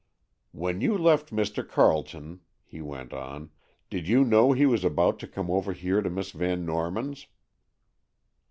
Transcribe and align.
"When 0.51 0.81
you 0.81 0.97
left 0.97 1.29
Mr. 1.29 1.61
Carleton," 1.63 2.39
he 2.65 2.81
went 2.81 3.13
on, 3.13 3.51
"did 3.91 4.07
you 4.07 4.23
know 4.23 4.51
he 4.51 4.65
was 4.65 4.83
about 4.83 5.19
to 5.19 5.27
come 5.27 5.51
over 5.51 5.73
here 5.73 6.01
to 6.01 6.09
Miss 6.09 6.31
Van 6.31 6.65
Norman's?" 6.65 7.27